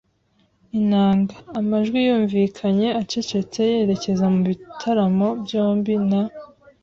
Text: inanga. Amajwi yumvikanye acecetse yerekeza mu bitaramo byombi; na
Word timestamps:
inanga. 0.79 1.35
Amajwi 1.59 1.97
yumvikanye 2.07 2.87
acecetse 3.01 3.59
yerekeza 3.73 4.25
mu 4.33 4.39
bitaramo 4.49 5.27
byombi; 5.43 5.93
na 6.09 6.21